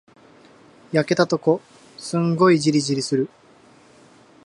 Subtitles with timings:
[0.91, 1.61] 焼けたとこ、
[1.95, 3.29] すんごいじりじりする。